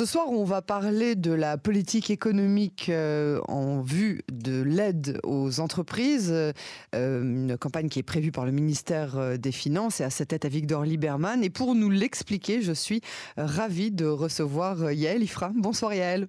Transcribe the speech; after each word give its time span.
ce 0.00 0.06
soir, 0.06 0.30
on 0.30 0.44
va 0.44 0.62
parler 0.62 1.14
de 1.14 1.30
la 1.30 1.58
politique 1.58 2.08
économique 2.08 2.88
euh, 2.88 3.38
en 3.48 3.82
vue 3.82 4.22
de 4.32 4.62
l'aide 4.62 5.20
aux 5.24 5.60
entreprises, 5.60 6.32
euh, 6.32 6.52
une 6.94 7.58
campagne 7.58 7.90
qui 7.90 7.98
est 7.98 8.02
prévue 8.02 8.32
par 8.32 8.46
le 8.46 8.50
ministère 8.50 9.18
euh, 9.18 9.36
des 9.36 9.52
Finances 9.52 10.00
et 10.00 10.04
à 10.04 10.08
sa 10.08 10.24
tête 10.24 10.46
à 10.46 10.48
Victor 10.48 10.84
Lieberman. 10.84 11.44
Et 11.44 11.50
pour 11.50 11.74
nous 11.74 11.90
l'expliquer, 11.90 12.62
je 12.62 12.72
suis 12.72 13.02
ravie 13.36 13.90
de 13.90 14.06
recevoir 14.06 14.90
Yael 14.90 15.22
Ifra. 15.22 15.52
Bonsoir 15.54 15.92
Yael. 15.92 16.28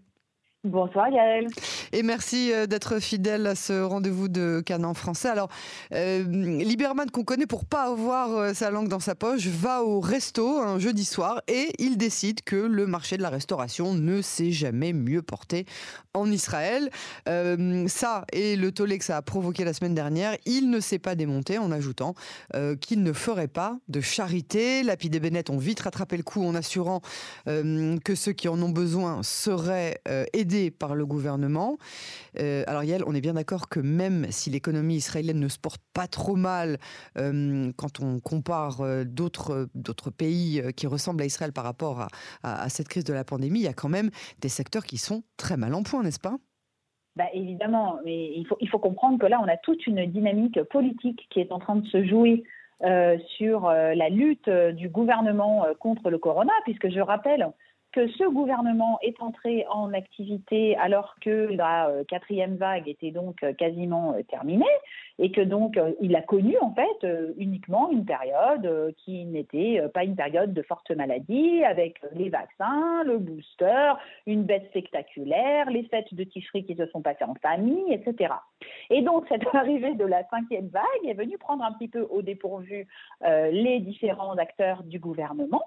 Bonsoir 0.63 1.09
Yael. 1.09 1.47
Et 1.91 2.03
merci 2.03 2.53
euh, 2.53 2.67
d'être 2.67 2.99
fidèle 2.99 3.47
à 3.47 3.55
ce 3.55 3.81
rendez-vous 3.81 4.27
de 4.27 4.61
Canon 4.63 4.93
français. 4.93 5.27
Alors, 5.27 5.49
euh, 5.91 6.23
Lieberman, 6.23 7.09
qu'on 7.09 7.23
connaît 7.23 7.47
pour 7.47 7.65
pas 7.65 7.85
avoir 7.85 8.29
euh, 8.29 8.53
sa 8.53 8.69
langue 8.69 8.87
dans 8.87 8.99
sa 8.99 9.15
poche, 9.15 9.47
va 9.47 9.83
au 9.83 9.99
resto 9.99 10.59
un 10.59 10.77
jeudi 10.77 11.03
soir 11.03 11.41
et 11.47 11.73
il 11.79 11.97
décide 11.97 12.41
que 12.43 12.55
le 12.55 12.85
marché 12.85 13.17
de 13.17 13.23
la 13.23 13.31
restauration 13.31 13.95
ne 13.95 14.21
s'est 14.21 14.51
jamais 14.51 14.93
mieux 14.93 15.23
porté 15.23 15.65
en 16.13 16.29
Israël. 16.31 16.91
ça 17.87 18.25
et 18.33 18.55
le 18.57 18.71
tollé 18.71 18.99
que 18.99 19.05
ça 19.05 19.17
a 19.17 19.21
provoqué 19.21 19.63
la 19.63 19.73
semaine 19.73 19.95
dernière, 19.95 20.35
il 20.45 20.69
ne 20.69 20.79
s'est 20.79 20.99
pas 20.99 21.15
démonté 21.15 21.57
en 21.57 21.71
ajoutant 21.71 22.15
qu'il 22.81 23.01
ne 23.01 23.13
ferait 23.13 23.47
pas 23.47 23.77
de 23.87 24.01
charité. 24.01 24.83
Lapide 24.83 25.15
et 25.15 25.19
Bennett 25.21 25.49
ont 25.49 25.57
vite 25.57 25.79
rattrapé 25.79 26.17
le 26.17 26.23
coup 26.23 26.43
en 26.43 26.53
assurant 26.53 26.99
que 27.45 28.15
ceux 28.15 28.33
qui 28.33 28.49
en 28.49 28.61
ont 28.61 28.69
besoin 28.69 29.23
seraient 29.23 30.01
aidés 30.33 30.50
par 30.69 30.95
le 30.95 31.05
gouvernement. 31.05 31.77
Euh, 32.39 32.63
alors 32.67 32.83
Yael, 32.83 33.03
on 33.07 33.15
est 33.15 33.21
bien 33.21 33.33
d'accord 33.33 33.69
que 33.69 33.79
même 33.79 34.25
si 34.29 34.49
l'économie 34.49 34.95
israélienne 34.95 35.39
ne 35.39 35.47
se 35.47 35.59
porte 35.59 35.81
pas 35.93 36.07
trop 36.07 36.35
mal 36.35 36.77
euh, 37.17 37.71
quand 37.77 38.01
on 38.01 38.19
compare 38.19 38.81
euh, 38.81 39.03
d'autres 39.05 40.11
pays 40.17 40.61
qui 40.75 40.87
ressemblent 40.87 41.21
à 41.21 41.25
Israël 41.25 41.53
par 41.53 41.63
rapport 41.63 42.07
à, 42.43 42.69
cette 42.69 42.87
crise 42.87 43.03
de 43.03 43.13
la 43.13 43.23
pandémie, 43.23 43.59
il 43.59 43.63
y 43.63 43.67
a 43.67 43.73
quand 43.73 43.89
même 43.89 44.09
des 44.39 44.49
secteurs 44.49 44.83
qui 44.83 44.97
sont 44.97 45.23
très 45.37 45.57
mal 45.57 45.73
en 45.73 45.83
point, 45.83 46.03
n'est-ce 46.03 46.19
pas? 46.19 46.35
Bah, 47.15 47.25
évidemment, 47.33 47.99
mais 48.05 48.33
il 48.35 48.69
faut 48.69 48.79
comprendre 48.79 49.19
que 49.19 49.25
là, 49.25 49.39
on 49.43 49.47
a 49.47 49.57
toute 49.57 49.85
une 49.87 50.05
dynamique 50.05 50.61
politique 50.63 51.27
qui 51.29 51.39
est 51.39 51.51
en 51.51 51.59
train 51.59 51.75
de 51.75 51.87
se 51.87 52.05
jouer 52.05 52.43
sur 53.37 53.69
la 53.69 54.09
lutte 54.09 54.49
du 54.49 54.89
gouvernement 54.89 55.65
contre 55.79 56.09
le 56.09 56.17
corona, 56.17 56.53
puisque 56.63 56.89
je 56.89 56.99
rappelle 56.99 57.51
que 57.91 58.07
ce 58.07 58.23
gouvernement 58.23 58.99
est 59.01 59.21
entré 59.21 59.65
en 59.69 59.93
activité 59.93 60.77
alors 60.77 61.15
que 61.19 61.49
la 61.51 61.89
euh, 61.89 62.03
quatrième 62.05 62.55
vague 62.55 62.87
était 62.87 63.11
donc 63.11 63.43
euh, 63.43 63.53
quasiment 63.53 64.13
euh, 64.13 64.23
terminée 64.23 64.65
et 65.19 65.31
que 65.31 65.41
donc 65.41 65.77
il 65.99 66.15
a 66.15 66.21
connu 66.21 66.55
en 66.61 66.73
fait 66.73 67.07
uniquement 67.37 67.91
une 67.91 68.05
période 68.05 68.95
qui 68.97 69.25
n'était 69.25 69.79
pas 69.93 70.03
une 70.03 70.15
période 70.15 70.51
de 70.51 70.63
forte 70.63 70.89
maladie 70.89 71.63
avec 71.63 72.01
les 72.13 72.29
vaccins, 72.29 73.03
le 73.03 73.19
booster, 73.19 73.93
une 74.25 74.43
baisse 74.43 74.65
spectaculaire, 74.69 75.69
les 75.69 75.83
fêtes 75.83 76.11
de 76.13 76.23
Tifri 76.23 76.65
qui 76.65 76.75
se 76.75 76.87
sont 76.87 77.01
passées 77.03 77.25
en 77.25 77.35
famille, 77.35 77.93
etc. 77.93 78.33
Et 78.89 79.03
donc 79.03 79.25
cette 79.29 79.45
arrivée 79.53 79.93
de 79.93 80.05
la 80.05 80.27
cinquième 80.29 80.69
vague 80.69 81.05
est 81.05 81.13
venue 81.13 81.37
prendre 81.37 81.63
un 81.63 81.73
petit 81.73 81.89
peu 81.89 82.01
au 82.09 82.23
dépourvu 82.23 82.87
les 83.21 83.79
différents 83.79 84.37
acteurs 84.37 84.81
du 84.81 84.97
gouvernement 84.97 85.65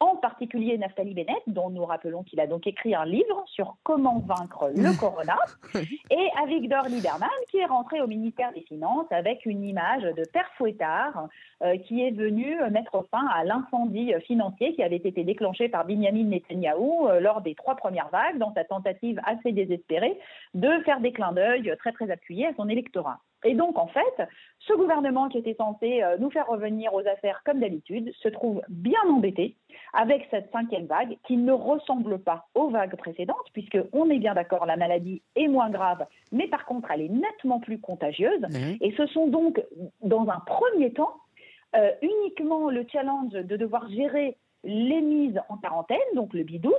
en 0.00 0.16
particulier 0.16 0.76
Naftali 0.78 1.14
Bennett, 1.14 1.42
dont 1.46 1.70
nous 1.70 1.84
rappelons 1.84 2.22
qu'il 2.22 2.40
a 2.40 2.46
donc 2.46 2.66
écrit 2.66 2.94
un 2.94 3.04
livre 3.04 3.44
sur 3.46 3.76
comment 3.82 4.18
vaincre 4.20 4.70
le 4.74 4.98
corona, 4.98 5.36
et 5.74 6.28
Avigdor 6.42 6.88
Lieberman, 6.88 7.28
qui 7.50 7.58
est 7.58 7.66
rentré 7.66 8.00
au 8.00 8.06
ministère 8.06 8.52
des 8.52 8.60
Finances 8.62 9.06
avec 9.10 9.46
une 9.46 9.64
image 9.64 10.02
de 10.02 10.24
père 10.32 10.50
fouettard 10.58 11.28
euh, 11.62 11.78
qui 11.78 12.02
est 12.02 12.10
venu 12.10 12.56
mettre 12.70 13.06
fin 13.10 13.26
à 13.28 13.44
l'incendie 13.44 14.12
financier 14.26 14.74
qui 14.74 14.82
avait 14.82 14.96
été 14.96 15.24
déclenché 15.24 15.68
par 15.68 15.86
Benjamin 15.86 16.24
Netanyahu 16.24 17.08
euh, 17.08 17.20
lors 17.20 17.40
des 17.40 17.54
trois 17.54 17.76
premières 17.76 18.08
vagues, 18.08 18.38
dans 18.38 18.52
sa 18.54 18.64
tentative 18.64 19.20
assez 19.24 19.52
désespérée 19.52 20.18
de 20.54 20.68
faire 20.84 21.00
des 21.00 21.12
clins 21.12 21.32
d'œil 21.32 21.74
très 21.78 21.92
très 21.92 22.10
appuyés 22.10 22.46
à 22.46 22.54
son 22.56 22.68
électorat. 22.68 23.20
Et 23.46 23.54
donc, 23.54 23.78
en 23.78 23.86
fait, 23.86 24.28
ce 24.58 24.72
gouvernement 24.74 25.28
qui 25.28 25.38
était 25.38 25.54
censé 25.54 26.02
euh, 26.02 26.16
nous 26.18 26.30
faire 26.30 26.48
revenir 26.48 26.92
aux 26.94 27.06
affaires 27.06 27.42
comme 27.44 27.60
d'habitude 27.60 28.12
se 28.20 28.28
trouve 28.28 28.60
bien 28.68 29.00
embêté 29.08 29.54
avec 29.92 30.26
cette 30.30 30.50
cinquième 30.50 30.86
vague 30.86 31.16
qui 31.26 31.36
ne 31.36 31.52
ressemble 31.52 32.18
pas 32.18 32.46
aux 32.54 32.68
vagues 32.68 32.96
précédentes, 32.96 33.36
puisque 33.52 33.78
on 33.92 34.10
est 34.10 34.18
bien 34.18 34.34
d'accord, 34.34 34.66
la 34.66 34.76
maladie 34.76 35.22
est 35.36 35.46
moins 35.46 35.70
grave, 35.70 36.04
mais 36.32 36.48
par 36.48 36.66
contre, 36.66 36.90
elle 36.90 37.02
est 37.02 37.08
nettement 37.08 37.60
plus 37.60 37.78
contagieuse. 37.78 38.42
Et 38.80 38.92
ce 38.96 39.06
sont 39.06 39.28
donc, 39.28 39.62
dans 40.02 40.28
un 40.28 40.40
premier 40.40 40.92
temps, 40.92 41.14
euh, 41.76 41.90
uniquement 42.02 42.70
le 42.70 42.84
challenge 42.90 43.32
de 43.32 43.56
devoir 43.56 43.88
gérer 43.90 44.36
les 44.66 45.00
mises 45.00 45.40
en 45.48 45.56
quarantaine, 45.56 45.98
donc 46.14 46.34
le 46.34 46.42
bidoude, 46.42 46.74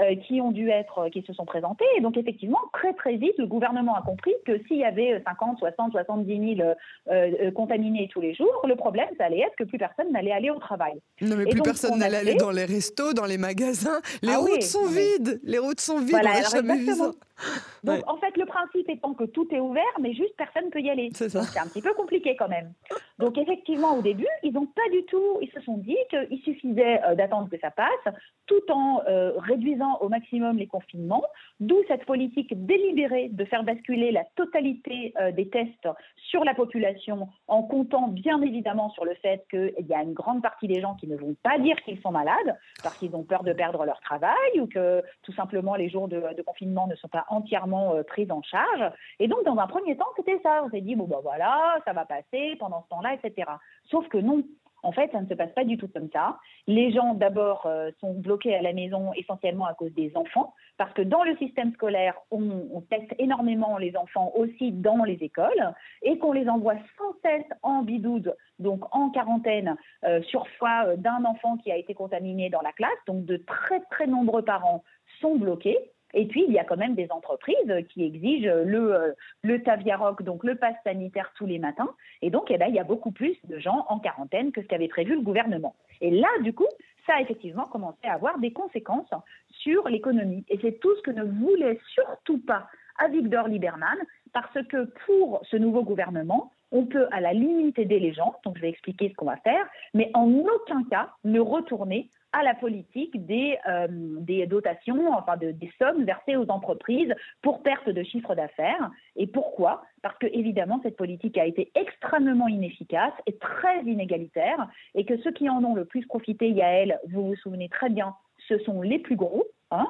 euh, 0.00 0.14
qui 0.26 0.40
ont 0.40 0.50
dû 0.50 0.68
être, 0.68 1.08
qui 1.08 1.22
se 1.22 1.32
sont 1.32 1.44
présentées. 1.44 1.84
Et 1.96 2.00
donc 2.00 2.16
effectivement, 2.16 2.60
très 2.72 2.92
très 2.92 3.16
vite, 3.16 3.34
le 3.38 3.46
gouvernement 3.46 3.94
a 3.94 4.02
compris 4.02 4.34
que 4.44 4.58
s'il 4.66 4.78
y 4.78 4.84
avait 4.84 5.22
50, 5.24 5.58
60, 5.58 5.92
70 5.92 6.56
000 6.56 7.50
contaminés 7.52 8.08
tous 8.12 8.20
les 8.20 8.34
jours, 8.34 8.64
le 8.66 8.76
problème, 8.76 9.08
ça 9.18 9.24
allait 9.24 9.40
être 9.40 9.56
que 9.56 9.64
plus 9.64 9.78
personne 9.78 10.12
n'allait 10.12 10.32
aller 10.32 10.50
au 10.50 10.58
travail. 10.58 11.00
Non, 11.20 11.36
mais 11.36 11.46
plus 11.46 11.62
personne 11.62 11.98
n'allait 11.98 12.18
aller 12.18 12.34
dans 12.34 12.50
les 12.50 12.64
restos, 12.64 13.12
dans 13.12 13.26
les 13.26 13.38
magasins. 13.38 14.00
Les 14.22 14.32
ah 14.32 14.38
routes 14.38 14.62
sont 14.62 14.86
vides. 14.86 15.40
Les 15.44 15.58
routes 15.58 15.80
sont 15.80 15.98
vides. 15.98 16.10
Voilà, 16.10 16.30
on 16.46 16.50
jamais 16.50 16.76
vu 16.76 16.92
ça. 16.94 17.10
Donc 17.84 18.02
en 18.06 18.16
fait, 18.16 18.36
le 18.36 18.46
principe 18.46 18.88
étant 18.88 19.14
que 19.14 19.24
tout 19.24 19.46
est 19.52 19.60
ouvert, 19.60 19.82
mais 20.00 20.12
juste 20.12 20.36
personne 20.36 20.66
ne 20.66 20.70
peut 20.70 20.80
y 20.80 20.90
aller. 20.90 21.10
C'est 21.14 21.34
un 21.34 21.66
petit 21.66 21.82
peu 21.82 21.94
compliqué 21.94 22.36
quand 22.36 22.48
même. 22.48 22.72
Donc 23.18 23.38
effectivement, 23.38 23.96
au 23.96 24.02
début, 24.02 24.26
ils 24.42 24.52
n'ont 24.52 24.66
pas 24.66 24.88
du 24.92 25.04
tout, 25.04 25.38
ils 25.40 25.50
se 25.50 25.60
sont 25.60 25.78
dit 25.78 25.96
qu'il 26.10 26.40
suffisait 26.42 27.02
euh, 27.04 27.14
d'attendre 27.14 27.48
que 27.50 27.58
ça 27.58 27.70
passe, 27.70 28.14
tout 28.46 28.70
en 28.70 29.02
euh, 29.08 29.32
réduisant 29.38 29.98
au 30.00 30.08
maximum 30.08 30.58
les 30.58 30.66
confinements, 30.66 31.24
d'où 31.60 31.76
cette 31.88 32.04
politique 32.04 32.52
délibérée 32.66 33.28
de 33.28 33.44
faire 33.44 33.62
basculer 33.62 34.10
la 34.10 34.24
totalité 34.36 35.12
euh, 35.20 35.32
des 35.32 35.48
tests 35.48 35.88
sur 36.16 36.44
la 36.44 36.54
population, 36.54 37.28
en 37.46 37.62
comptant 37.62 38.08
bien 38.08 38.40
évidemment 38.42 38.90
sur 38.90 39.04
le 39.04 39.14
fait 39.14 39.44
qu'il 39.50 39.86
y 39.86 39.94
a 39.94 40.02
une 40.02 40.14
grande 40.14 40.42
partie 40.42 40.68
des 40.68 40.80
gens 40.80 40.94
qui 40.94 41.06
ne 41.06 41.16
vont 41.16 41.36
pas 41.42 41.58
dire 41.58 41.76
qu'ils 41.82 42.00
sont 42.00 42.12
malades, 42.12 42.58
parce 42.82 42.96
qu'ils 42.98 43.14
ont 43.14 43.24
peur 43.24 43.42
de 43.42 43.52
perdre 43.52 43.84
leur 43.84 44.00
travail, 44.00 44.60
ou 44.60 44.66
que 44.66 45.02
tout 45.22 45.32
simplement 45.32 45.74
les 45.74 45.88
jours 45.88 46.08
de, 46.08 46.22
de 46.36 46.42
confinement 46.42 46.86
ne 46.86 46.94
sont 46.96 47.08
pas 47.08 47.24
entièrement 47.30 47.94
euh, 47.94 48.02
prise 48.02 48.30
en 48.30 48.42
charge. 48.42 48.92
Et 49.18 49.28
donc, 49.28 49.44
dans 49.44 49.56
un 49.56 49.66
premier 49.66 49.96
temps, 49.96 50.08
c'était 50.16 50.40
ça. 50.42 50.62
On 50.64 50.70
s'est 50.70 50.80
dit, 50.80 50.96
bon, 50.96 51.06
ben 51.06 51.20
voilà, 51.22 51.78
ça 51.84 51.92
va 51.92 52.04
passer 52.04 52.56
pendant 52.58 52.82
ce 52.82 52.88
temps-là, 52.88 53.14
etc. 53.14 53.50
Sauf 53.90 54.06
que 54.08 54.18
non. 54.18 54.44
En 54.82 54.92
fait, 54.92 55.10
ça 55.12 55.20
ne 55.20 55.26
se 55.26 55.34
passe 55.34 55.52
pas 55.52 55.64
du 55.64 55.76
tout 55.76 55.88
comme 55.88 56.08
ça. 56.12 56.38
Les 56.66 56.90
gens, 56.92 57.14
d'abord, 57.14 57.66
euh, 57.66 57.90
sont 58.00 58.14
bloqués 58.14 58.54
à 58.54 58.62
la 58.62 58.72
maison 58.72 59.12
essentiellement 59.14 59.66
à 59.66 59.74
cause 59.74 59.92
des 59.92 60.12
enfants, 60.16 60.54
parce 60.78 60.92
que 60.94 61.02
dans 61.02 61.22
le 61.22 61.36
système 61.36 61.72
scolaire, 61.74 62.14
on, 62.30 62.80
teste 62.88 63.14
énormément 63.18 63.76
les 63.76 63.96
enfants 63.96 64.32
aussi 64.34 64.72
dans 64.72 65.04
les 65.04 65.18
écoles, 65.20 65.74
et 66.02 66.18
qu'on 66.18 66.32
les 66.32 66.48
envoie 66.48 66.76
sans 66.96 67.12
cesse 67.22 67.46
en 67.62 67.82
bidoude, 67.82 68.34
donc 68.58 68.82
en 68.94 69.10
quarantaine, 69.10 69.76
euh, 70.04 70.22
sur 70.22 70.48
foi 70.58 70.96
d'un 70.96 71.24
enfant 71.24 71.58
qui 71.58 71.70
a 71.70 71.76
été 71.76 71.94
contaminé 71.94 72.48
dans 72.48 72.62
la 72.62 72.72
classe. 72.72 72.90
Donc, 73.06 73.26
de 73.26 73.36
très, 73.36 73.80
très 73.90 74.06
nombreux 74.06 74.42
parents 74.42 74.82
sont 75.20 75.36
bloqués. 75.36 75.78
Et 76.14 76.26
puis, 76.26 76.44
il 76.46 76.52
y 76.52 76.58
a 76.58 76.64
quand 76.64 76.76
même 76.76 76.94
des 76.94 77.10
entreprises 77.10 77.56
qui 77.88 78.04
exigent 78.04 78.50
le, 78.64 78.94
euh, 78.94 79.12
le 79.42 79.62
Taviaroc, 79.62 80.22
donc 80.22 80.44
le 80.44 80.56
pass 80.56 80.74
sanitaire 80.84 81.32
tous 81.36 81.46
les 81.46 81.58
matins. 81.58 81.90
Et 82.22 82.30
donc, 82.30 82.50
eh 82.50 82.58
ben, 82.58 82.66
il 82.68 82.74
y 82.74 82.80
a 82.80 82.84
beaucoup 82.84 83.12
plus 83.12 83.36
de 83.44 83.58
gens 83.58 83.86
en 83.88 83.98
quarantaine 83.98 84.52
que 84.52 84.62
ce 84.62 84.66
qu'avait 84.66 84.88
prévu 84.88 85.14
le 85.14 85.22
gouvernement. 85.22 85.74
Et 86.00 86.10
là, 86.10 86.28
du 86.42 86.52
coup, 86.52 86.68
ça 87.06 87.14
a 87.16 87.20
effectivement 87.20 87.66
commencé 87.66 87.98
à 88.04 88.14
avoir 88.14 88.38
des 88.38 88.52
conséquences 88.52 89.10
sur 89.48 89.88
l'économie. 89.88 90.44
Et 90.48 90.58
c'est 90.60 90.78
tout 90.80 90.94
ce 90.96 91.02
que 91.02 91.10
ne 91.10 91.24
voulait 91.24 91.78
surtout 91.94 92.38
pas 92.38 92.66
Avigdor 92.98 93.48
Lieberman, 93.48 93.98
parce 94.32 94.62
que 94.68 94.84
pour 95.06 95.40
ce 95.50 95.56
nouveau 95.56 95.82
gouvernement, 95.82 96.52
on 96.72 96.86
peut 96.86 97.06
à 97.10 97.20
la 97.20 97.32
limite 97.32 97.78
aider 97.78 97.98
les 97.98 98.12
gens, 98.12 98.34
donc 98.44 98.56
je 98.56 98.62
vais 98.62 98.68
expliquer 98.68 99.10
ce 99.10 99.14
qu'on 99.14 99.26
va 99.26 99.36
faire, 99.38 99.66
mais 99.94 100.10
en 100.14 100.30
aucun 100.30 100.84
cas 100.90 101.10
ne 101.24 101.40
retourner 101.40 102.08
à 102.32 102.44
la 102.44 102.54
politique 102.54 103.26
des, 103.26 103.58
euh, 103.68 104.46
dotations, 104.46 105.12
enfin 105.12 105.36
des 105.36 105.72
sommes 105.78 106.04
versées 106.04 106.36
aux 106.36 106.48
entreprises 106.48 107.12
pour 107.42 107.62
perte 107.62 107.88
de 107.88 108.02
chiffre 108.04 108.34
d'affaires. 108.34 108.90
Et 109.16 109.26
pourquoi? 109.26 109.82
Parce 110.02 110.16
que 110.18 110.26
évidemment 110.26 110.80
cette 110.82 110.96
politique 110.96 111.36
a 111.38 111.46
été 111.46 111.72
extrêmement 111.74 112.46
inefficace 112.46 113.14
et 113.26 113.36
très 113.38 113.82
inégalitaire, 113.82 114.68
et 114.94 115.04
que 115.04 115.18
ceux 115.18 115.32
qui 115.32 115.48
en 115.48 115.64
ont 115.64 115.74
le 115.74 115.84
plus 115.84 116.06
profité, 116.06 116.50
Yael, 116.50 117.00
vous 117.08 117.28
vous 117.28 117.36
souvenez 117.36 117.68
très 117.68 117.90
bien, 117.90 118.14
ce 118.48 118.58
sont 118.58 118.82
les 118.82 118.98
plus 118.98 119.16
gros. 119.16 119.44
Hein 119.72 119.86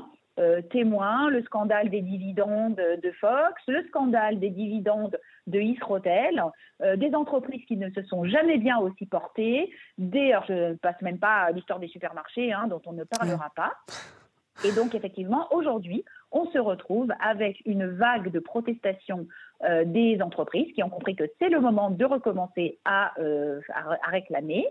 euh, 0.61 0.69
témoin, 0.69 1.29
le 1.31 1.43
scandale 1.43 1.91
des 1.91 2.01
dividendes 2.01 2.77
de 2.77 3.11
Fox, 3.21 3.63
le 3.67 3.87
scandale 3.89 4.39
des 4.39 4.51
dividendes 4.51 5.19
de 5.47 5.61
Israël, 5.61 6.43
euh, 6.83 6.97
des 6.97 7.15
entreprises 7.15 7.65
qui 7.67 7.77
ne 7.77 7.91
se 7.91 8.03
sont 8.03 8.25
jamais 8.25 8.59
bien 8.59 8.79
aussi 8.79 9.07
portées, 9.07 9.71
des, 9.99 10.33
alors 10.33 10.45
je 10.47 10.71
ne 10.71 10.75
passe 10.75 11.01
même 11.03 11.19
pas 11.19 11.43
à 11.43 11.51
l'histoire 11.53 11.79
des 11.79 11.89
supermarchés 11.89 12.53
hein, 12.53 12.67
dont 12.69 12.83
on 12.87 12.93
ne 12.93 13.05
parlera 13.05 13.51
pas. 13.55 13.73
Et 14.65 14.73
donc 14.73 14.95
effectivement, 14.95 15.49
aujourd'hui, 15.53 16.05
on 16.33 16.47
se 16.47 16.59
retrouve 16.59 17.11
avec 17.21 17.63
une 17.65 17.87
vague 17.87 18.31
de 18.31 18.39
protestation 18.39 19.27
euh, 19.65 19.85
des 19.85 20.21
entreprises 20.21 20.73
qui 20.75 20.83
ont 20.83 20.91
compris 20.91 21.17
que 21.17 21.25
c'est 21.39 21.49
le 21.49 21.61
moment 21.61 21.91
de 21.91 22.05
recommencer 22.05 22.79
à, 22.85 23.15
à 23.75 24.11
réclamer 24.11 24.67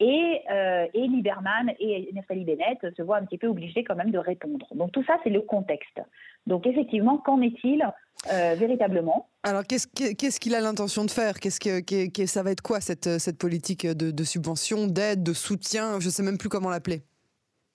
Et, 0.00 0.40
euh, 0.50 0.86
et 0.94 1.06
Lieberman 1.06 1.72
et 1.78 2.10
Naftali 2.14 2.44
Bennett 2.44 2.78
se 2.96 3.02
voient 3.02 3.18
un 3.18 3.26
petit 3.26 3.36
peu 3.36 3.48
obligés 3.48 3.84
quand 3.84 3.96
même 3.96 4.10
de 4.10 4.18
répondre. 4.18 4.66
Donc 4.74 4.92
tout 4.92 5.04
ça, 5.04 5.18
c'est 5.22 5.30
le 5.30 5.42
contexte. 5.42 6.00
Donc 6.46 6.66
effectivement, 6.66 7.18
qu'en 7.18 7.42
est-il 7.42 7.86
euh, 8.32 8.54
véritablement? 8.58 9.28
Alors 9.42 9.62
qu'est-ce 9.64 10.40
qu'il 10.40 10.54
a 10.54 10.60
l'intention 10.60 11.04
de 11.04 11.10
faire? 11.10 11.34
Qu'est-ce 11.38 11.60
que, 11.60 12.26
ça 12.26 12.42
va 12.42 12.50
être 12.50 12.62
quoi 12.62 12.80
cette, 12.80 13.18
cette 13.18 13.36
politique 13.36 13.86
de, 13.86 14.24
subvention, 14.24 14.86
d'aide, 14.86 15.22
de 15.22 15.34
soutien? 15.34 16.00
Je 16.00 16.06
ne 16.06 16.10
sais 16.10 16.22
même 16.22 16.38
plus 16.38 16.48
comment 16.48 16.70
l'appeler. 16.70 17.02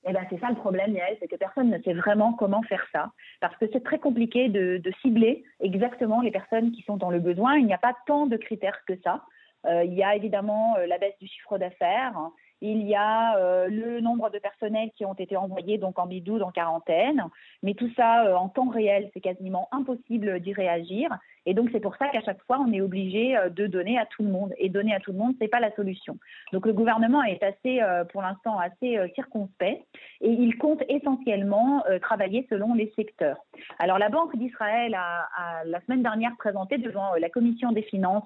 Eh 0.07 0.13
ben, 0.13 0.23
c'est 0.29 0.39
ça 0.39 0.49
le 0.49 0.55
problème, 0.55 0.93
Yael, 0.93 1.17
c'est 1.19 1.27
que 1.27 1.35
personne 1.35 1.69
ne 1.69 1.81
sait 1.81 1.93
vraiment 1.93 2.33
comment 2.33 2.61
faire 2.63 2.85
ça. 2.91 3.11
Parce 3.41 3.55
que 3.57 3.65
c'est 3.73 3.83
très 3.83 3.97
compliqué 3.97 4.49
de, 4.49 4.77
de, 4.77 4.91
cibler 5.01 5.43
exactement 5.59 6.21
les 6.21 6.29
personnes 6.29 6.71
qui 6.71 6.83
sont 6.83 6.97
dans 6.97 7.09
le 7.09 7.19
besoin. 7.19 7.57
Il 7.57 7.65
n'y 7.65 7.73
a 7.73 7.79
pas 7.79 7.95
tant 8.05 8.27
de 8.27 8.37
critères 8.37 8.79
que 8.87 8.93
ça. 9.03 9.23
Euh, 9.67 9.83
il 9.83 9.93
y 9.93 10.03
a 10.03 10.15
évidemment 10.15 10.75
euh, 10.77 10.85
la 10.85 10.97
baisse 10.97 11.17
du 11.19 11.27
chiffre 11.27 11.57
d'affaires. 11.57 12.17
Il 12.61 12.83
y 12.83 12.95
a 12.95 13.37
euh, 13.37 13.67
le 13.67 13.99
nombre 13.99 14.29
de 14.29 14.39
personnels 14.39 14.91
qui 14.95 15.05
ont 15.05 15.13
été 15.13 15.35
envoyés 15.35 15.77
donc 15.77 15.99
en 15.99 16.07
bidou, 16.07 16.39
en 16.39 16.51
quarantaine. 16.51 17.23
Mais 17.63 17.73
tout 17.73 17.91
ça 17.95 18.39
en 18.39 18.49
temps 18.49 18.69
réel, 18.69 19.09
c'est 19.13 19.21
quasiment 19.21 19.67
impossible 19.71 20.39
d'y 20.39 20.53
réagir. 20.53 21.09
Et 21.45 21.53
donc, 21.53 21.69
c'est 21.71 21.79
pour 21.79 21.95
ça 21.97 22.07
qu'à 22.09 22.21
chaque 22.21 22.41
fois, 22.43 22.59
on 22.59 22.71
est 22.71 22.81
obligé 22.81 23.37
euh, 23.37 23.49
de 23.49 23.67
donner 23.67 23.97
à 23.97 24.05
tout 24.05 24.23
le 24.23 24.29
monde. 24.29 24.53
Et 24.57 24.69
donner 24.69 24.95
à 24.95 24.99
tout 24.99 25.11
le 25.11 25.17
monde, 25.17 25.33
ce 25.37 25.43
n'est 25.43 25.49
pas 25.49 25.59
la 25.59 25.73
solution. 25.75 26.17
Donc, 26.51 26.65
le 26.65 26.73
gouvernement 26.73 27.23
est 27.23 27.43
assez, 27.43 27.81
euh, 27.81 28.03
pour 28.05 28.21
l'instant, 28.21 28.57
assez 28.59 28.97
euh, 28.97 29.07
circonspect 29.15 29.83
et 30.21 30.29
il 30.29 30.57
compte 30.57 30.81
essentiellement 30.89 31.83
travailler 32.01 32.47
selon 32.49 32.73
les 32.73 32.91
secteurs. 32.95 33.37
Alors, 33.79 33.99
la 33.99 34.09
Banque 34.09 34.35
d'Israël 34.35 34.95
a, 34.95 35.27
la 35.65 35.81
semaine 35.81 36.03
dernière, 36.03 36.31
présenté 36.37 36.77
devant 36.77 37.13
la 37.19 37.29
Commission 37.29 37.71
des 37.71 37.81
finances 37.83 38.23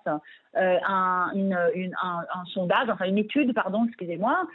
un, 0.56 1.32
un, 1.36 2.46
sondage, 2.54 2.90
enfin 2.90 3.06
une 3.06 3.18
étude, 3.18 3.54
pardon, 3.54 3.86
excusez-moi, 3.86 4.48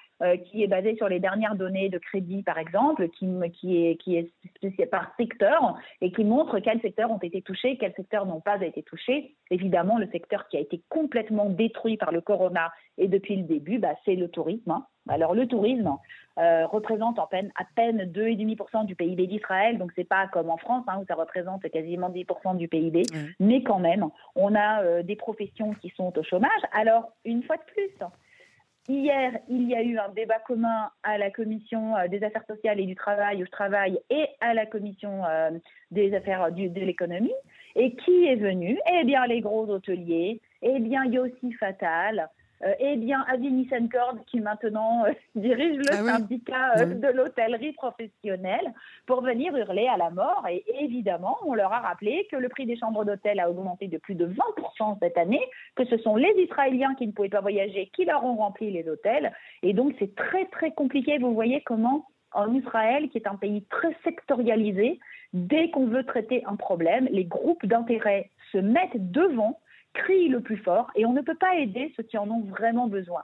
qui 0.46 0.62
est 0.62 0.68
basée 0.68 0.96
sur 0.96 1.08
les 1.08 1.20
dernières 1.20 1.56
données 1.56 1.88
de 1.88 1.98
crédit, 1.98 2.42
par 2.42 2.58
exemple, 2.58 3.08
qui, 3.08 3.28
qui 3.52 3.76
est, 3.76 3.96
qui 3.96 4.16
est 4.16 4.86
par 4.86 5.12
secteur 5.16 5.76
et 6.00 6.12
qui 6.12 6.24
montre 6.24 6.58
quels 6.60 6.80
secteurs 6.80 7.10
ont 7.10 7.18
été 7.18 7.42
touchés, 7.42 7.76
quels 7.76 7.94
secteurs 7.94 8.26
n'ont 8.26 8.40
pas 8.40 8.53
a 8.62 8.66
été 8.66 8.82
touché. 8.82 9.36
Évidemment, 9.50 9.98
le 9.98 10.08
secteur 10.10 10.48
qui 10.48 10.56
a 10.56 10.60
été 10.60 10.82
complètement 10.88 11.48
détruit 11.50 11.96
par 11.96 12.12
le 12.12 12.20
corona 12.20 12.72
et 12.98 13.08
depuis 13.08 13.36
le 13.36 13.42
début, 13.42 13.78
bah, 13.78 13.94
c'est 14.04 14.14
le 14.14 14.28
tourisme. 14.28 14.70
Hein. 14.70 14.86
Alors 15.08 15.34
le 15.34 15.46
tourisme 15.46 15.96
euh, 16.38 16.66
représente 16.66 17.18
en 17.18 17.26
peine, 17.26 17.52
à 17.56 17.64
peine 17.76 18.10
2,5% 18.10 18.86
du 18.86 18.96
PIB 18.96 19.26
d'Israël, 19.26 19.78
donc 19.78 19.92
c'est 19.94 20.08
pas 20.08 20.26
comme 20.28 20.48
en 20.48 20.56
France 20.56 20.84
hein, 20.88 20.98
où 21.00 21.04
ça 21.06 21.14
représente 21.14 21.68
quasiment 21.68 22.08
10% 22.08 22.56
du 22.56 22.68
PIB, 22.68 23.02
mais 23.38 23.62
quand 23.62 23.78
même, 23.78 24.08
on 24.34 24.54
a 24.54 24.82
euh, 24.82 25.02
des 25.02 25.16
professions 25.16 25.74
qui 25.74 25.90
sont 25.90 26.16
au 26.16 26.22
chômage. 26.22 26.50
Alors 26.72 27.12
une 27.24 27.42
fois 27.42 27.56
de 27.56 27.62
plus, 27.62 28.06
Hier, 28.86 29.40
il 29.48 29.66
y 29.66 29.74
a 29.74 29.82
eu 29.82 29.96
un 29.98 30.10
débat 30.10 30.38
commun 30.46 30.90
à 31.02 31.16
la 31.16 31.30
commission 31.30 31.96
euh, 31.96 32.06
des 32.06 32.22
affaires 32.22 32.44
sociales 32.46 32.78
et 32.80 32.84
du 32.84 32.94
travail 32.94 33.42
où 33.42 33.46
je 33.46 33.50
travaille 33.50 33.98
et 34.10 34.26
à 34.40 34.52
la 34.52 34.66
commission 34.66 35.22
des 35.90 36.14
affaires 36.14 36.52
de 36.52 36.80
l'économie. 36.80 37.32
Et 37.76 37.94
qui 37.96 38.26
est 38.26 38.36
venu? 38.36 38.78
Eh 38.92 39.04
bien, 39.04 39.26
les 39.26 39.40
gros 39.40 39.66
hôteliers, 39.68 40.40
eh 40.62 40.78
bien, 40.80 41.04
Yossi 41.06 41.52
Fatal, 41.54 42.20
euh, 42.20 42.26
eh 42.78 42.96
bien, 42.96 43.24
Avi 43.28 43.50
Nissencord, 43.50 44.16
qui 44.26 44.40
maintenant 44.40 45.04
euh, 45.04 45.12
dirige 45.34 45.76
le 45.76 45.92
ah 45.92 46.18
syndicat 46.18 46.78
euh, 46.78 46.86
de 46.86 47.08
l'hôtellerie 47.08 47.72
professionnelle, 47.72 48.72
pour 49.06 49.22
venir 49.22 49.56
hurler 49.56 49.86
à 49.86 49.96
la 49.96 50.10
mort. 50.10 50.46
Et 50.50 50.64
évidemment, 50.80 51.36
on 51.44 51.54
leur 51.54 51.72
a 51.72 51.80
rappelé 51.80 52.26
que 52.30 52.36
le 52.36 52.48
prix 52.48 52.66
des 52.66 52.76
chambres 52.76 53.04
d'hôtel 53.04 53.40
a 53.40 53.50
augmenté 53.50 53.88
de 53.88 53.98
plus 53.98 54.14
de 54.14 54.26
20% 54.26 54.98
cette 55.00 55.18
année, 55.18 55.44
que 55.74 55.84
ce 55.84 55.98
sont 55.98 56.16
les 56.16 56.32
Israéliens 56.38 56.94
qui 56.94 57.06
ne 57.06 57.12
pouvaient 57.12 57.28
pas 57.28 57.40
voyager 57.40 57.90
qui 57.94 58.04
leur 58.04 58.24
ont 58.24 58.36
rempli 58.36 58.70
les 58.70 58.88
hôtels. 58.88 59.32
Et 59.62 59.72
donc, 59.72 59.94
c'est 59.98 60.14
très, 60.14 60.46
très 60.46 60.72
compliqué. 60.72 61.18
Vous 61.18 61.34
voyez 61.34 61.60
comment 61.62 62.06
en 62.32 62.52
Israël, 62.52 63.08
qui 63.10 63.18
est 63.18 63.28
un 63.28 63.36
pays 63.36 63.64
très 63.70 63.96
sectorialisé, 64.02 64.98
dès 65.32 65.70
qu'on 65.70 65.86
veut 65.86 66.04
traiter 66.04 66.44
un 66.46 66.56
problème, 66.56 67.08
les 67.10 67.24
groupes 67.24 67.64
d'intérêt 67.64 68.30
se 68.52 68.58
mettent 68.58 69.10
devant, 69.10 69.58
crient 69.94 70.28
le 70.28 70.40
plus 70.40 70.58
fort, 70.58 70.90
et 70.94 71.06
on 71.06 71.12
ne 71.12 71.22
peut 71.22 71.36
pas 71.36 71.54
aider 71.56 71.92
ceux 71.96 72.02
qui 72.02 72.18
en 72.18 72.28
ont 72.28 72.42
vraiment 72.42 72.88
besoin. 72.88 73.22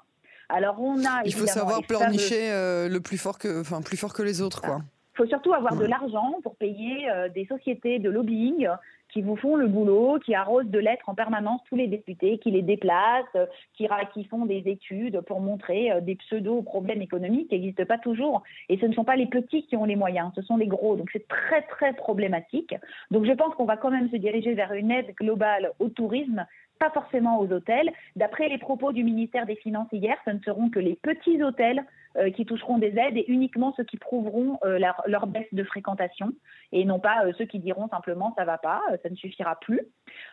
Alors 0.48 0.80
on 0.80 1.04
a 1.04 1.22
il 1.24 1.34
faut 1.34 1.46
savoir 1.46 1.82
pleurnicher 1.82 2.50
euh, 2.50 2.88
le 2.88 3.00
plus 3.00 3.18
fort 3.18 3.38
que, 3.38 3.60
enfin 3.60 3.82
plus 3.82 3.96
fort 3.96 4.12
que 4.12 4.22
les 4.22 4.40
autres, 4.40 4.62
quoi. 4.62 4.80
Il 5.14 5.24
faut 5.24 5.26
surtout 5.26 5.52
avoir 5.52 5.76
de 5.76 5.84
l'argent 5.84 6.38
pour 6.42 6.56
payer 6.56 7.10
euh, 7.10 7.28
des 7.28 7.44
sociétés 7.46 7.98
de 7.98 8.08
lobbying 8.08 8.68
qui 9.12 9.22
vous 9.22 9.36
font 9.36 9.56
le 9.56 9.66
boulot, 9.66 10.18
qui 10.24 10.34
arrosent 10.34 10.66
de 10.66 10.78
lettres 10.78 11.08
en 11.08 11.14
permanence 11.14 11.60
tous 11.68 11.76
les 11.76 11.86
députés, 11.86 12.38
qui 12.38 12.50
les 12.50 12.62
déplacent, 12.62 13.36
qui, 13.74 13.88
qui 14.14 14.24
font 14.24 14.46
des 14.46 14.62
études 14.66 15.20
pour 15.22 15.40
montrer 15.40 15.90
euh, 15.90 16.00
des 16.00 16.16
pseudo-problèmes 16.16 17.02
économiques 17.02 17.48
qui 17.48 17.54
n'existent 17.56 17.84
pas 17.84 17.98
toujours. 17.98 18.42
Et 18.68 18.78
ce 18.78 18.86
ne 18.86 18.92
sont 18.92 19.04
pas 19.04 19.16
les 19.16 19.26
petits 19.26 19.66
qui 19.66 19.76
ont 19.76 19.84
les 19.84 19.96
moyens, 19.96 20.32
ce 20.34 20.42
sont 20.42 20.56
les 20.56 20.66
gros. 20.66 20.96
Donc 20.96 21.10
c'est 21.12 21.26
très, 21.28 21.62
très 21.62 21.92
problématique. 21.92 22.74
Donc 23.10 23.24
je 23.24 23.32
pense 23.32 23.54
qu'on 23.54 23.64
va 23.64 23.76
quand 23.76 23.90
même 23.90 24.10
se 24.10 24.16
diriger 24.16 24.54
vers 24.54 24.72
une 24.72 24.90
aide 24.90 25.14
globale 25.14 25.72
au 25.78 25.88
tourisme 25.88 26.46
pas 26.78 26.90
forcément 26.90 27.38
aux 27.38 27.52
hôtels. 27.52 27.92
D'après 28.16 28.48
les 28.48 28.56
propos 28.56 28.92
du 28.92 29.04
ministère 29.04 29.44
des 29.44 29.56
Finances 29.56 29.88
hier, 29.92 30.16
ce 30.24 30.30
ne 30.30 30.38
seront 30.40 30.70
que 30.70 30.80
les 30.80 30.96
petits 30.96 31.42
hôtels 31.42 31.84
euh, 32.16 32.28
qui 32.32 32.44
toucheront 32.44 32.78
des 32.78 32.98
aides 32.98 33.16
et 33.16 33.24
uniquement 33.28 33.72
ceux 33.76 33.84
qui 33.84 33.96
prouveront 33.96 34.58
euh, 34.64 34.80
leur, 35.06 35.28
baisse 35.28 35.46
de 35.52 35.62
fréquentation 35.62 36.32
et 36.72 36.84
non 36.84 36.98
pas 36.98 37.24
euh, 37.24 37.32
ceux 37.38 37.44
qui 37.44 37.60
diront 37.60 37.86
simplement 37.86 38.34
ça 38.36 38.44
va 38.44 38.58
pas, 38.58 38.82
ça 39.04 39.10
ne 39.10 39.14
suffira 39.14 39.60
plus. 39.60 39.80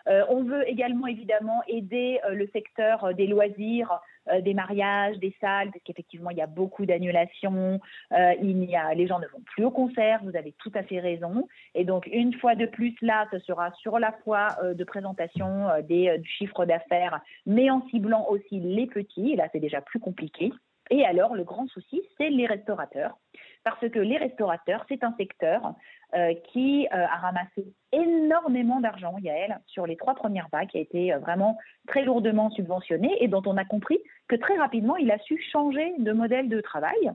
on 0.07 0.44
veut 0.44 0.68
également 0.68 1.06
évidemment 1.06 1.62
aider 1.68 2.19
le 2.31 2.47
secteur 2.47 3.13
des 3.13 3.27
loisirs, 3.27 4.00
des 4.41 4.56
mariages, 4.56 5.19
des 5.19 5.35
salles, 5.39 5.69
parce 5.71 5.83
qu'effectivement 5.83 6.31
il 6.31 6.38
y 6.38 6.41
a 6.41 6.47
beaucoup 6.47 6.88
d'annulations, 6.88 7.79
les 8.12 9.07
gens 9.07 9.19
ne 9.19 9.27
vont 9.27 9.41
plus 9.45 9.63
au 9.63 9.71
concert, 9.71 10.19
vous 10.24 10.35
avez 10.35 10.53
tout 10.53 10.71
à 10.74 10.81
fait 10.81 11.00
raison. 11.00 11.47
Et 11.75 11.85
donc 11.85 12.07
une 12.07 12.33
fois 12.33 12.56
de 12.56 12.65
plus 12.65 12.95
là, 13.01 13.27
ce 13.31 13.38
sera 13.39 13.71
sur 13.74 14.00
la 14.00 14.13
fois 14.24 14.47
de 14.63 14.83
présentation 14.83 15.68
des, 15.88 16.18
du 16.18 16.29
chiffre 16.29 16.65
d'affaires, 16.65 17.21
mais 17.45 17.69
en 17.69 17.88
ciblant 17.89 18.25
aussi 18.29 18.59
les 18.59 18.88
petits. 18.88 19.33
Et 19.33 19.35
là 19.35 19.47
c'est 19.51 19.59
déjà 19.59 19.81
plus 19.81 20.00
compliqué. 20.00 20.51
Et 20.89 21.06
alors, 21.06 21.36
le 21.36 21.44
grand 21.44 21.68
souci, 21.68 22.01
c'est 22.18 22.30
les 22.30 22.45
restaurateurs, 22.45 23.18
parce 23.63 23.89
que 23.89 24.00
les 24.00 24.18
restaurateurs, 24.18 24.86
c'est 24.88 25.04
un 25.04 25.13
secteur 25.18 25.74
euh, 26.16 26.34
qui 26.51 26.88
euh, 26.88 27.06
a 27.06 27.18
ramassé 27.18 27.66
énormément 27.92 28.80
d'argent, 28.80 29.18
Yael, 29.22 29.60
sur 29.68 29.86
les 29.86 29.98
trois 29.98 30.16
premières 30.16 30.48
vagues, 30.51 30.69
qui 30.69 30.78
a 30.78 30.81
été 30.81 31.13
euh, 31.13 31.19
vraiment 31.19 31.57
très 31.88 32.04
lourdement 32.04 32.50
subventionné 32.51 33.12
et 33.22 33.28
dont 33.28 33.44
on 33.45 33.57
a 33.57 33.66
compris 33.66 34.00
que 34.28 34.36
très 34.36 34.57
rapidement, 34.57 34.95
il 34.95 35.12
a 35.12 35.19
su 35.19 35.42
changer 35.51 35.94
de 35.98 36.12
modèle 36.13 36.48
de 36.48 36.62
travail. 36.62 37.12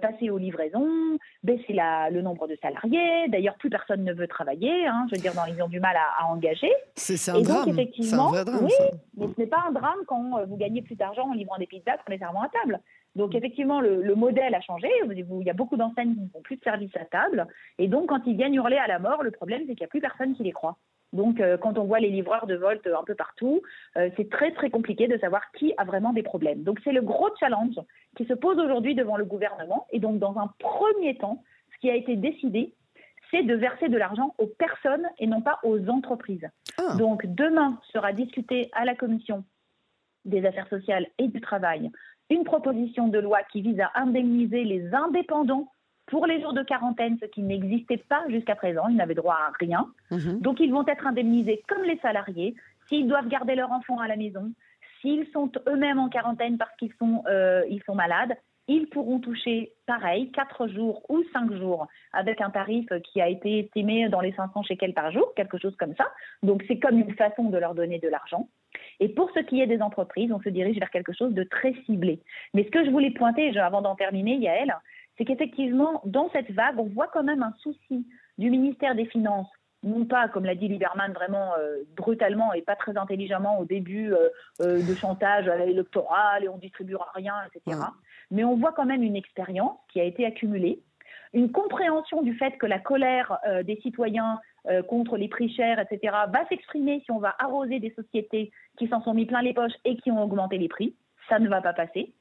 Passer 0.00 0.30
aux 0.30 0.38
livraisons, 0.38 1.18
baisser 1.42 1.72
la, 1.72 2.10
le 2.10 2.22
nombre 2.22 2.46
de 2.46 2.56
salariés. 2.62 3.28
D'ailleurs, 3.28 3.56
plus 3.56 3.70
personne 3.70 4.04
ne 4.04 4.12
veut 4.12 4.28
travailler. 4.28 4.86
Hein, 4.86 5.06
je 5.10 5.16
veux 5.16 5.22
dire, 5.22 5.32
ils 5.48 5.62
ont 5.62 5.68
du 5.68 5.80
mal 5.80 5.96
à, 5.96 6.26
engager. 6.26 6.72
C'est 6.96 7.30
un, 7.30 7.40
drame. 7.40 7.68
Effectivement, 7.68 8.32
un 8.34 8.44
drame, 8.44 8.64
oui, 8.64 8.72
mais 9.16 9.26
ce 9.34 9.40
n'est 9.40 9.46
pas 9.46 9.64
un 9.68 9.72
drame 9.72 9.98
quand 10.06 10.44
vous 10.46 10.56
gagnez 10.56 10.82
plus 10.82 10.96
d'argent 10.96 11.28
en 11.28 11.32
livrant 11.32 11.58
des 11.58 11.66
pizzas 11.66 11.98
qu'on 11.98 12.12
les 12.12 12.18
servant 12.18 12.42
à 12.42 12.48
table. 12.48 12.80
Donc 13.16 13.34
effectivement, 13.34 13.80
le, 13.80 14.14
modèle 14.14 14.54
a 14.54 14.60
changé. 14.60 14.88
Il 15.10 15.46
y 15.46 15.50
a 15.50 15.54
beaucoup 15.54 15.76
d'enseignes 15.76 16.14
qui 16.14 16.20
ne 16.20 16.28
font 16.28 16.42
plus 16.42 16.56
de 16.56 16.62
service 16.62 16.94
à 16.96 17.04
table. 17.04 17.46
Et 17.78 17.88
donc, 17.88 18.08
quand 18.08 18.20
ils 18.26 18.36
viennent 18.36 18.54
hurler 18.54 18.76
à 18.76 18.86
la 18.86 18.98
mort, 18.98 19.22
le 19.22 19.30
problème, 19.30 19.62
c'est 19.62 19.74
qu'il 19.74 19.80
n'y 19.80 19.86
a 19.86 19.88
plus 19.88 20.00
personne 20.00 20.34
qui 20.34 20.42
les 20.42 20.52
croit. 20.52 20.76
Donc, 21.14 21.40
euh, 21.40 21.56
quand 21.56 21.78
on 21.78 21.84
voit 21.84 22.00
les 22.00 22.10
livreurs 22.10 22.46
de 22.46 22.56
Volt 22.56 22.86
un 22.86 23.04
peu 23.04 23.14
partout, 23.14 23.62
euh, 23.96 24.10
c'est 24.16 24.28
très, 24.28 24.52
très 24.52 24.68
compliqué 24.68 25.06
de 25.06 25.16
savoir 25.18 25.50
qui 25.52 25.72
a 25.78 25.84
vraiment 25.84 26.12
des 26.12 26.24
problèmes. 26.24 26.64
Donc, 26.64 26.80
c'est 26.84 26.92
le 26.92 27.02
gros 27.02 27.30
challenge 27.38 27.78
qui 28.16 28.26
se 28.26 28.34
pose 28.34 28.58
aujourd'hui 28.58 28.94
devant 28.94 29.16
le 29.16 29.24
gouvernement. 29.24 29.86
Et 29.92 30.00
donc, 30.00 30.18
dans 30.18 30.36
un 30.38 30.52
premier 30.58 31.16
temps, 31.16 31.42
ce 31.72 31.78
qui 31.80 31.88
a 31.88 31.94
été 31.94 32.16
décidé, 32.16 32.74
c'est 33.30 33.44
de 33.44 33.54
verser 33.54 33.88
de 33.88 33.96
l'argent 33.96 34.34
aux 34.38 34.46
personnes 34.46 35.06
et 35.18 35.26
non 35.26 35.40
pas 35.40 35.60
aux 35.62 35.88
entreprises. 35.88 36.48
Ah. 36.78 36.96
Donc, 36.96 37.24
demain 37.26 37.80
sera 37.92 38.12
discuté 38.12 38.68
à 38.72 38.84
la 38.84 38.96
commission 38.96 39.44
des 40.24 40.44
affaires 40.44 40.68
sociales 40.68 41.06
et 41.18 41.28
du 41.28 41.40
travail 41.40 41.90
une 42.30 42.44
proposition 42.44 43.08
de 43.08 43.18
loi 43.18 43.40
qui 43.52 43.60
vise 43.60 43.80
à 43.80 43.90
indemniser 43.94 44.64
les 44.64 44.94
indépendants 44.94 45.68
pour 46.06 46.26
les 46.26 46.40
jours 46.40 46.52
de 46.52 46.62
quarantaine, 46.62 47.16
ce 47.20 47.26
qui 47.26 47.42
n'existait 47.42 47.96
pas 47.96 48.22
jusqu'à 48.28 48.54
présent. 48.54 48.88
Ils 48.88 48.96
n'avaient 48.96 49.14
droit 49.14 49.34
à 49.34 49.52
rien. 49.58 49.86
Mhm. 50.10 50.40
Donc, 50.40 50.60
ils 50.60 50.72
vont 50.72 50.86
être 50.86 51.06
indemnisés 51.06 51.62
comme 51.68 51.82
les 51.82 51.98
salariés 51.98 52.54
s'ils 52.88 53.08
doivent 53.08 53.28
garder 53.28 53.54
leur 53.54 53.72
enfant 53.72 53.98
à 53.98 54.08
la 54.08 54.16
maison, 54.16 54.52
s'ils 55.00 55.26
sont 55.32 55.50
eux-mêmes 55.68 55.98
en 55.98 56.08
quarantaine 56.08 56.58
parce 56.58 56.74
qu'ils 56.76 56.92
sont, 56.98 57.22
euh, 57.26 57.62
ils 57.68 57.82
sont 57.84 57.94
malades. 57.94 58.36
Ils 58.66 58.88
pourront 58.88 59.20
toucher 59.20 59.72
pareil, 59.86 60.30
4 60.30 60.68
jours 60.68 61.02
ou 61.10 61.22
5 61.34 61.52
jours, 61.52 61.86
avec 62.14 62.40
un 62.40 62.48
tarif 62.48 62.86
qui 63.12 63.20
a 63.20 63.28
été 63.28 63.60
estimé 63.60 64.08
dans 64.08 64.20
les 64.20 64.32
500 64.32 64.62
shekels 64.62 64.94
par 64.94 65.12
jour, 65.12 65.34
quelque 65.36 65.58
chose 65.58 65.76
comme 65.76 65.94
ça. 65.96 66.06
Donc 66.42 66.64
c'est 66.66 66.78
comme 66.78 66.98
une 66.98 67.14
façon 67.14 67.44
de 67.50 67.58
leur 67.58 67.74
donner 67.74 67.98
de 67.98 68.08
l'argent. 68.08 68.48
Et 69.00 69.10
pour 69.10 69.30
ce 69.32 69.40
qui 69.40 69.60
est 69.60 69.66
des 69.66 69.82
entreprises, 69.82 70.32
on 70.32 70.40
se 70.40 70.48
dirige 70.48 70.78
vers 70.78 70.90
quelque 70.90 71.12
chose 71.12 71.34
de 71.34 71.42
très 71.44 71.74
ciblé. 71.84 72.20
Mais 72.54 72.64
ce 72.64 72.70
que 72.70 72.84
je 72.84 72.90
voulais 72.90 73.10
pointer, 73.10 73.56
avant 73.58 73.82
d'en 73.82 73.96
terminer, 73.96 74.36
Yael, 74.36 74.74
c'est 75.16 75.24
qu'effectivement, 75.24 76.00
dans 76.04 76.30
cette 76.30 76.50
vague, 76.50 76.78
on 76.78 76.84
voit 76.86 77.08
quand 77.08 77.22
même 77.22 77.42
un 77.42 77.54
souci 77.62 78.06
du 78.38 78.50
ministère 78.50 78.94
des 78.94 79.06
Finances 79.06 79.50
non 79.84 80.06
pas, 80.06 80.28
comme 80.28 80.46
l'a 80.46 80.54
dit 80.54 80.66
Lieberman, 80.66 81.12
vraiment 81.12 81.52
brutalement 81.94 82.54
et 82.54 82.62
pas 82.62 82.74
très 82.74 82.96
intelligemment 82.96 83.58
au 83.58 83.66
début 83.66 84.14
de 84.60 84.94
chantage 84.94 85.46
à 85.46 85.58
l'électoral 85.58 86.42
et 86.42 86.48
on 86.48 86.56
distribuera 86.56 87.10
rien, 87.14 87.34
etc. 87.46 87.78
Mais 88.30 88.44
on 88.44 88.56
voit 88.56 88.72
quand 88.72 88.86
même 88.86 89.02
une 89.02 89.14
expérience 89.14 89.78
qui 89.92 90.00
a 90.00 90.04
été 90.04 90.24
accumulée, 90.24 90.82
une 91.34 91.52
compréhension 91.52 92.22
du 92.22 92.34
fait 92.34 92.52
que 92.52 92.64
la 92.64 92.78
colère 92.78 93.38
des 93.64 93.76
citoyens 93.82 94.40
contre 94.88 95.18
les 95.18 95.28
prix 95.28 95.54
chers, 95.54 95.78
etc., 95.78 96.16
va 96.32 96.48
s'exprimer 96.48 97.02
si 97.04 97.10
on 97.10 97.18
va 97.18 97.34
arroser 97.38 97.78
des 97.78 97.90
sociétés 97.90 98.52
qui 98.78 98.88
s'en 98.88 99.02
sont 99.02 99.12
mis 99.12 99.26
plein 99.26 99.42
les 99.42 99.52
poches 99.52 99.76
et 99.84 99.96
qui 99.96 100.10
ont 100.10 100.22
augmenté 100.22 100.56
les 100.56 100.68
prix. 100.68 100.96
Ça 101.28 101.38
ne 101.38 101.48
va 101.48 101.60
pas 101.60 101.74
passer 101.74 102.14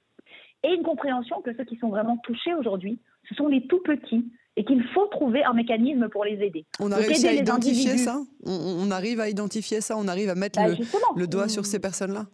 et 0.63 0.73
une 0.73 0.83
compréhension 0.83 1.41
que 1.41 1.53
ceux 1.55 1.65
qui 1.65 1.77
sont 1.77 1.89
vraiment 1.89 2.17
touchés 2.17 2.53
aujourd'hui, 2.53 2.99
ce 3.29 3.35
sont 3.35 3.47
les 3.47 3.65
tout 3.67 3.81
petits 3.83 4.25
et 4.55 4.65
qu'il 4.65 4.83
faut 4.89 5.07
trouver 5.07 5.43
un 5.43 5.53
mécanisme 5.53 6.09
pour 6.09 6.25
les 6.25 6.41
aider. 6.43 6.65
On 6.79 6.91
a 6.91 6.97
réussi 6.97 7.27
à 7.27 7.33
identifier 7.33 7.97
ça 7.97 8.21
on, 8.45 8.91
arrive 8.91 9.19
à 9.19 9.29
identifier 9.29 9.81
ça 9.81 9.95
On 9.97 10.07
arrive 10.07 10.29
à 10.29 10.35
mettre 10.35 10.59
bah, 10.59 10.75
le, 11.15 11.27
doigt 11.27 11.47
sur 11.47 11.65
ces 11.65 11.79
personnes-là 11.79 12.25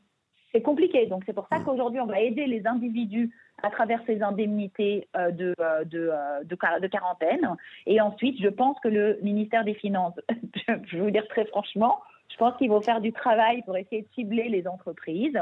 C'est 0.51 0.61
compliqué, 0.61 1.05
donc 1.07 1.23
c'est 1.25 1.33
pour 1.33 1.47
ça 1.49 1.59
qu'aujourd'hui 1.59 1.99
on 2.01 2.07
va 2.07 2.19
aider 2.19 2.45
les 2.45 2.65
individus 2.67 3.31
à 3.63 3.69
travers 3.69 4.01
ces 4.05 4.21
indemnités 4.21 5.07
euh, 5.15 5.31
de, 5.31 5.53
euh, 5.59 5.83
de, 5.85 6.09
euh, 6.11 6.43
de, 6.43 6.81
de, 6.81 6.87
quarantaine. 6.87 7.55
Et 7.85 7.99
ensuite, 7.99 8.41
je 8.41 8.47
pense 8.47 8.77
que 8.81 8.87
le 8.87 9.19
ministère 9.21 9.65
des 9.65 9.73
Finances, 9.73 10.19
je 10.67 10.97
vais 10.97 11.03
vous 11.03 11.11
dire 11.11 11.27
très 11.27 11.45
franchement, 11.45 11.99
je 12.29 12.37
pense 12.37 12.55
qu'ils 12.57 12.69
vont 12.69 12.81
faire 12.81 13.01
du 13.01 13.11
travail 13.11 13.61
pour 13.63 13.75
essayer 13.77 14.03
de 14.03 14.07
cibler 14.13 14.49
les 14.49 14.67
entreprises. 14.67 15.39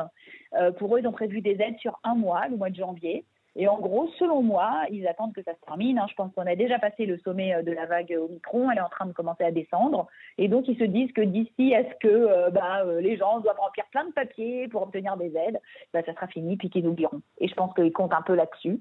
Euh, 0.56 0.72
pour 0.72 0.96
eux, 0.96 1.00
ils 1.00 1.08
ont 1.08 1.12
prévu 1.12 1.42
des 1.42 1.62
aides 1.62 1.78
sur 1.80 2.00
un 2.04 2.16
mois, 2.16 2.48
le 2.48 2.58
mois 2.58 2.70
de 2.70 2.76
janvier. 2.76 3.26
Et 3.60 3.68
en 3.68 3.80
gros, 3.80 4.08
selon 4.20 4.44
moi, 4.44 4.84
ils 4.92 5.08
attendent 5.08 5.34
que 5.34 5.42
ça 5.42 5.54
se 5.56 5.60
termine. 5.66 5.98
Hein. 5.98 6.06
Je 6.10 6.14
pense 6.14 6.32
qu'on 6.34 6.46
a 6.46 6.56
déjà 6.56 6.78
passé 6.78 7.08
le 7.08 7.18
sommet 7.18 7.56
euh, 7.56 7.64
de 7.64 7.72
la 7.72 7.88
vague 7.88 8.16
Omicron. 8.18 8.70
Elle 8.72 8.78
est 8.78 8.82
en 8.82 8.90
train 8.90 9.08
de 9.08 9.14
commencer 9.14 9.44
à 9.44 9.52
descendre. 9.52 10.08
Et 10.38 10.48
donc, 10.48 10.68
ils 10.68 10.78
se 10.78 10.84
disent 10.84 11.12
que 11.12 11.22
d'ici 11.22 11.74
à 11.74 11.84
ce 11.84 11.96
que 12.00 12.08
euh, 12.08 12.50
bah, 12.52 12.84
les 13.00 13.18
gens 13.18 13.40
doivent 13.40 13.60
remplir 13.60 13.86
plein 13.92 14.06
de 14.06 14.14
papiers 14.14 14.68
pour 14.68 14.84
obtenir 14.84 15.18
des 15.18 15.36
aides, 15.36 15.60
bah, 15.92 16.02
ça 16.06 16.14
sera 16.14 16.28
fini, 16.28 16.56
puis 16.56 16.70
qu'ils 16.70 16.88
oublieront. 16.88 17.22
Et 17.40 17.48
je 17.48 17.56
pense 17.56 17.74
qu'ils 17.74 17.92
comptent 17.92 18.14
un 18.14 18.22
peu 18.22 18.36
là-dessus. 18.36 18.80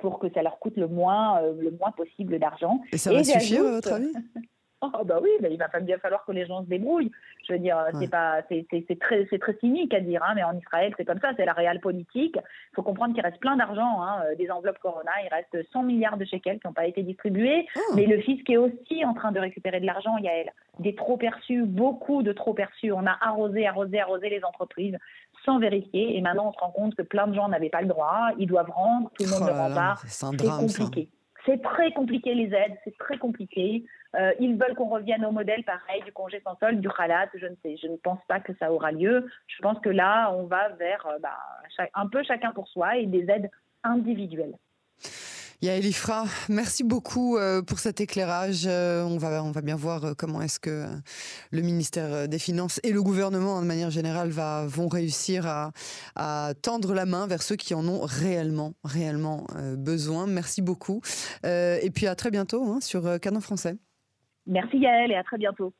pour 0.00 0.18
que 0.18 0.30
ça 0.30 0.42
leur 0.42 0.58
coûte 0.58 0.76
le 0.76 0.88
moins, 0.88 1.42
le 1.42 1.70
moins 1.70 1.92
possible 1.92 2.38
d'argent. 2.38 2.80
Et 2.92 2.96
ça 2.96 3.12
va 3.12 3.22
suffire, 3.22 3.60
à 3.66 3.70
votre 3.72 3.92
avis? 3.92 4.12
Oh 4.80 5.04
bah 5.04 5.18
oui, 5.20 5.30
il 5.40 5.58
va 5.58 5.80
bien 5.80 5.98
falloir 5.98 6.24
que 6.24 6.30
les 6.30 6.46
gens 6.46 6.62
se 6.62 6.68
débrouillent. 6.68 7.10
Je 7.48 7.52
veux 7.52 7.58
dire, 7.58 7.76
c'est 7.98 8.08
pas, 8.08 8.42
c'est 8.48 8.98
très, 9.00 9.26
c'est 9.28 9.40
très 9.40 9.56
cynique 9.58 9.92
à 9.92 9.98
dire, 9.98 10.22
hein, 10.22 10.34
mais 10.36 10.44
en 10.44 10.56
Israël 10.56 10.94
c'est 10.96 11.04
comme 11.04 11.18
ça, 11.18 11.32
c'est 11.36 11.44
la 11.44 11.52
réelle 11.52 11.80
politique. 11.80 12.36
Il 12.36 12.74
faut 12.76 12.84
comprendre 12.84 13.12
qu'il 13.12 13.24
reste 13.24 13.40
plein 13.40 13.56
d'argent, 13.56 14.02
hein, 14.02 14.22
euh, 14.26 14.36
des 14.36 14.50
enveloppes 14.52 14.78
Corona, 14.78 15.10
il 15.24 15.28
reste 15.34 15.68
100 15.72 15.82
milliards 15.82 16.16
de 16.16 16.24
shekels 16.24 16.60
qui 16.60 16.66
n'ont 16.68 16.72
pas 16.72 16.86
été 16.86 17.02
distribués, 17.02 17.66
oh. 17.76 17.94
mais 17.96 18.06
le 18.06 18.20
fisc 18.20 18.48
est 18.50 18.56
aussi 18.56 19.04
en 19.04 19.14
train 19.14 19.32
de 19.32 19.40
récupérer 19.40 19.80
de 19.80 19.86
l'argent. 19.86 20.16
Il 20.18 20.24
y 20.24 20.28
a 20.28 20.44
des 20.78 20.94
trop 20.94 21.16
perçus, 21.16 21.64
beaucoup 21.64 22.22
de 22.22 22.32
trop 22.32 22.54
perçus. 22.54 22.92
On 22.92 23.04
a 23.04 23.18
arrosé, 23.20 23.66
arrosé, 23.66 23.98
arrosé 24.00 24.28
les 24.28 24.44
entreprises 24.44 24.96
sans 25.44 25.58
vérifier, 25.58 26.16
et 26.16 26.20
maintenant 26.20 26.50
on 26.50 26.52
se 26.52 26.58
rend 26.58 26.70
compte 26.70 26.94
que 26.94 27.02
plein 27.02 27.26
de 27.26 27.34
gens 27.34 27.48
n'avaient 27.48 27.68
pas 27.68 27.82
le 27.82 27.88
droit, 27.88 28.28
ils 28.38 28.46
doivent 28.46 28.70
rendre, 28.70 29.10
tout 29.18 29.24
le 29.24 29.30
monde 29.30 29.48
ne 29.48 29.54
oh 29.54 29.58
rend 29.58 29.74
pas. 29.74 29.96
C'est 30.06 30.86
compliqué. 30.86 31.08
C'est 31.48 31.62
très 31.62 31.92
compliqué 31.92 32.34
les 32.34 32.54
aides, 32.54 32.76
c'est 32.84 32.96
très 32.98 33.16
compliqué. 33.16 33.86
Euh, 34.14 34.32
ils 34.38 34.58
veulent 34.58 34.74
qu'on 34.74 34.90
revienne 34.90 35.24
au 35.24 35.30
modèle 35.30 35.64
pareil 35.64 36.02
du 36.04 36.12
congé 36.12 36.42
sans 36.44 36.58
solde, 36.58 36.78
du 36.80 36.88
halat, 36.98 37.30
je 37.34 37.46
ne 37.46 37.54
sais, 37.62 37.78
je 37.78 37.86
ne 37.86 37.96
pense 37.96 38.18
pas 38.28 38.38
que 38.38 38.52
ça 38.58 38.70
aura 38.70 38.92
lieu. 38.92 39.26
Je 39.46 39.62
pense 39.62 39.80
que 39.80 39.88
là, 39.88 40.30
on 40.34 40.44
va 40.44 40.68
vers 40.70 41.06
euh, 41.06 41.18
bah, 41.20 41.38
un 41.94 42.06
peu 42.06 42.22
chacun 42.22 42.52
pour 42.52 42.68
soi 42.68 42.98
et 42.98 43.06
des 43.06 43.30
aides 43.30 43.50
individuelles. 43.82 44.56
Yael 45.60 45.84
Ifra, 45.86 46.26
merci 46.48 46.84
beaucoup 46.84 47.36
euh, 47.36 47.62
pour 47.62 47.80
cet 47.80 48.00
éclairage. 48.00 48.66
On 48.66 49.18
va, 49.18 49.42
on 49.42 49.50
va 49.50 49.60
bien 49.60 49.74
voir 49.74 50.14
comment 50.16 50.40
est-ce 50.40 50.60
que 50.60 50.86
le 51.50 51.62
ministère 51.62 52.28
des 52.28 52.38
Finances 52.38 52.80
et 52.84 52.92
le 52.92 53.02
gouvernement, 53.02 53.60
de 53.60 53.66
manière 53.66 53.90
générale, 53.90 54.30
vont 54.30 54.86
réussir 54.86 55.46
à, 56.14 56.52
tendre 56.62 56.94
la 56.94 57.06
main 57.06 57.26
vers 57.26 57.42
ceux 57.42 57.56
qui 57.56 57.74
en 57.74 57.88
ont 57.88 58.02
réellement, 58.02 58.74
réellement 58.84 59.48
besoin. 59.76 60.28
Merci 60.28 60.62
beaucoup. 60.62 61.00
Et 61.42 61.90
puis 61.92 62.06
à 62.06 62.14
très 62.14 62.30
bientôt 62.30 62.64
hein, 62.64 62.80
sur 62.80 63.18
Canon 63.20 63.40
Français. 63.40 63.76
Merci 64.46 64.78
Yael 64.78 65.10
et 65.10 65.16
à 65.16 65.24
très 65.24 65.38
bientôt. 65.38 65.72